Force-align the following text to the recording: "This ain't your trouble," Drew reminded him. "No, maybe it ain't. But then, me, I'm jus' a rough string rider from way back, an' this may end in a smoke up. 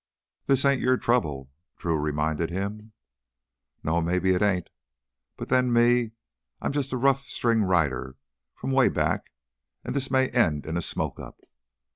"This 0.47 0.65
ain't 0.65 0.81
your 0.81 0.97
trouble," 0.97 1.51
Drew 1.77 1.95
reminded 1.95 2.49
him. 2.49 2.93
"No, 3.83 4.01
maybe 4.01 4.33
it 4.33 4.41
ain't. 4.41 4.71
But 5.37 5.49
then, 5.49 5.71
me, 5.71 6.13
I'm 6.59 6.71
jus' 6.71 6.91
a 6.91 6.97
rough 6.97 7.27
string 7.27 7.61
rider 7.61 8.17
from 8.55 8.71
way 8.71 8.89
back, 8.89 9.31
an' 9.83 9.93
this 9.93 10.09
may 10.09 10.27
end 10.29 10.65
in 10.65 10.75
a 10.75 10.81
smoke 10.81 11.19
up. 11.19 11.41